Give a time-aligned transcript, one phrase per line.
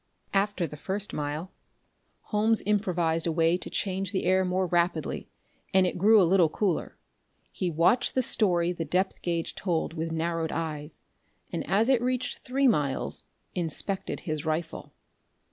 [0.33, 1.51] After the first mile
[2.33, 5.29] Holmes improvised a way to change the air more rapidly,
[5.75, 6.97] and it grew a little cooler.
[7.51, 11.01] He watched the story the depth gauge told with narrowed eyes,
[11.51, 14.91] and, as it reached three miles, inspected his rifle.